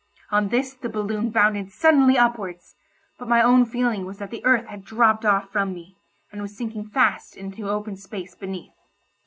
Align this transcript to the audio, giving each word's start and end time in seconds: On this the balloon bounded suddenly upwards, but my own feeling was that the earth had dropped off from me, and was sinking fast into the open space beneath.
On 0.31 0.49
this 0.49 0.73
the 0.73 0.89
balloon 0.89 1.29
bounded 1.29 1.69
suddenly 1.71 2.17
upwards, 2.17 2.73
but 3.19 3.27
my 3.27 3.39
own 3.39 3.65
feeling 3.65 4.03
was 4.03 4.17
that 4.17 4.31
the 4.31 4.43
earth 4.45 4.65
had 4.65 4.83
dropped 4.83 5.25
off 5.25 5.51
from 5.51 5.75
me, 5.75 5.95
and 6.31 6.41
was 6.41 6.57
sinking 6.57 6.87
fast 6.89 7.37
into 7.37 7.61
the 7.65 7.69
open 7.69 7.95
space 7.95 8.33
beneath. 8.33 8.73